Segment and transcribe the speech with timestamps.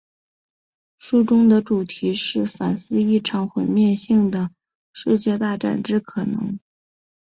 [0.97, 4.49] 书中的主题是反思一场毁灭性的
[4.91, 6.57] 世界大战之可能。